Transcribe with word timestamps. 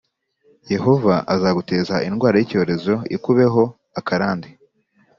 Yehova 0.73 1.13
azaguteza 1.33 1.95
indwara 2.07 2.35
y’icyorezo 2.37 2.93
ikubeho 3.15 3.63
akarande, 3.99 4.49